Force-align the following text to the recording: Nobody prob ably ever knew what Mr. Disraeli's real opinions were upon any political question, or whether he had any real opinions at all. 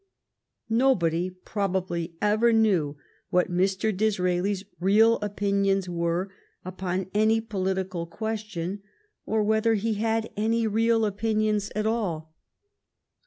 Nobody 0.71 1.29
prob 1.29 1.75
ably 1.75 2.15
ever 2.23 2.51
knew 2.51 2.97
what 3.29 3.51
Mr. 3.51 3.95
Disraeli's 3.95 4.63
real 4.79 5.17
opinions 5.17 5.87
were 5.87 6.31
upon 6.65 7.05
any 7.13 7.39
political 7.39 8.07
question, 8.07 8.81
or 9.27 9.43
whether 9.43 9.75
he 9.75 9.93
had 9.93 10.31
any 10.35 10.65
real 10.65 11.05
opinions 11.05 11.71
at 11.75 11.85
all. 11.85 12.33